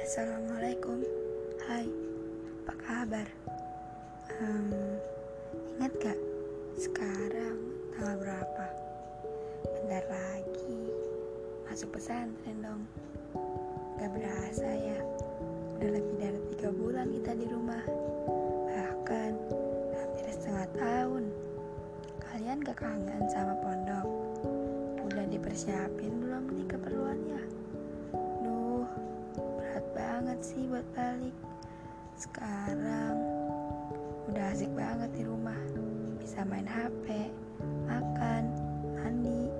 [0.00, 1.04] Assalamualaikum
[1.68, 1.84] Hai,
[2.64, 3.28] apa kabar?
[4.40, 4.96] Um,
[5.76, 6.16] ingat gak?
[6.80, 7.60] Sekarang
[7.92, 8.66] tanggal berapa?
[9.68, 10.88] Bentar lagi
[11.68, 12.88] Masuk pesantren dong
[14.00, 15.04] Gak berasa ya
[15.76, 17.84] Udah lebih dari tiga bulan kita di rumah
[18.72, 19.32] Bahkan
[20.00, 21.28] hampir setengah tahun
[22.24, 24.08] Kalian gak kangen sama pondok?
[25.04, 27.59] Udah dipersiapin belum nih keperluannya?
[30.00, 31.36] Banget sih buat balik.
[32.16, 33.20] Sekarang
[34.32, 35.60] udah asik banget di rumah.
[36.16, 37.28] Bisa main HP
[37.84, 38.42] makan
[38.96, 39.52] mandi.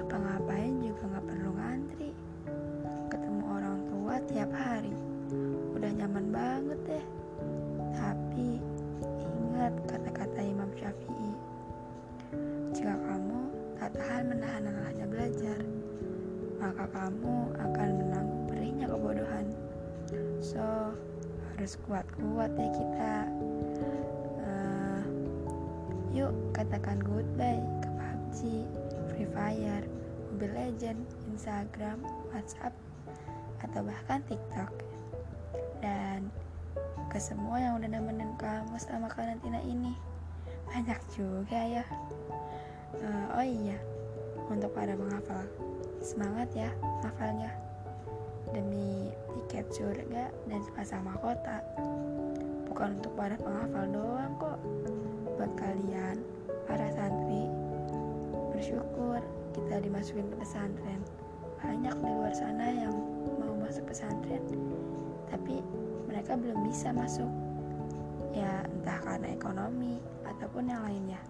[0.00, 2.10] Apa ngapain juga nggak perlu ngantri.
[3.12, 4.96] Ketemu orang tua tiap hari.
[5.76, 7.04] Udah nyaman banget deh.
[7.92, 8.48] Tapi
[9.20, 11.32] ingat kata-kata Imam Syafi'i
[12.72, 13.40] jika kamu
[13.76, 15.60] tak tahan menahan lelahnya belajar
[16.56, 19.46] maka kamu akan menanggung perihnya kebodohan
[20.42, 20.90] so
[21.54, 23.14] harus kuat-kuat ya kita.
[24.42, 25.02] Uh,
[26.10, 28.38] yuk katakan goodbye ke PUBG,
[29.12, 29.86] Free Fire,
[30.34, 30.98] Mobile Legend,
[31.30, 32.02] Instagram,
[32.34, 32.74] WhatsApp
[33.62, 34.72] atau bahkan TikTok.
[35.78, 36.26] Dan
[37.06, 39.94] ke semua yang udah nemenin kamu selama karantina ini.
[40.66, 41.84] Banyak juga ya.
[42.98, 43.78] Uh, oh iya
[44.50, 45.46] untuk para penghafal.
[46.02, 46.74] Semangat ya
[47.06, 47.54] hafalnya
[48.52, 51.64] demi tiket surga dan sepasang mahkota.
[52.68, 54.58] Bukan untuk para penghafal doang kok.
[55.36, 56.20] Buat kalian,
[56.68, 57.48] para santri,
[58.52, 59.20] bersyukur
[59.52, 61.00] kita dimasukin ke pesantren.
[61.60, 62.94] Banyak di luar sana yang
[63.40, 64.40] mau masuk pesantren,
[65.28, 65.60] tapi
[66.08, 67.28] mereka belum bisa masuk.
[68.32, 71.20] Ya, entah karena ekonomi ataupun yang lainnya.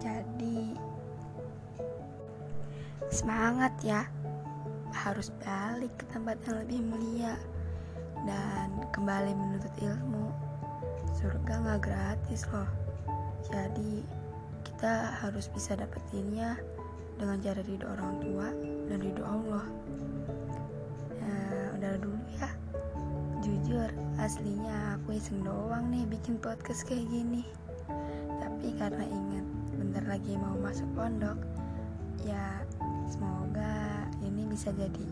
[0.00, 0.74] Jadi,
[3.12, 4.21] semangat ya!
[4.92, 7.34] Harus balik ke tempat yang lebih mulia
[8.28, 10.30] dan kembali menuntut ilmu.
[11.16, 12.68] Surga nggak gratis loh.
[13.50, 14.04] Jadi
[14.62, 16.58] kita harus bisa dapetinnya
[17.18, 18.48] dengan cara ridho orang tua
[18.90, 19.66] dan ridho Allah.
[21.18, 22.50] Nah, udah dulu ya.
[23.42, 23.90] Jujur,
[24.22, 27.42] aslinya aku iseng doang nih bikin podcast kayak gini.
[28.38, 31.38] Tapi karena ingat bentar lagi mau masuk pondok,
[32.22, 32.62] ya
[33.10, 35.04] semoga ini bisa jadi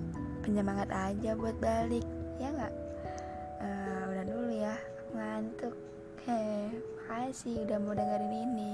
[0.47, 2.06] penyemangat aja buat balik
[2.38, 2.75] ya nggak?
[3.60, 4.75] Uh, udah dulu ya
[5.15, 5.75] ngantuk.
[6.25, 6.70] Heh
[7.10, 8.72] makasih udah mau dengerin ini.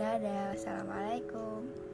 [0.00, 1.89] Dadah assalamualaikum